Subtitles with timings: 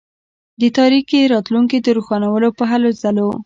[0.61, 3.29] د تاریکي راتلونکي د روښانولو په هلوځلو.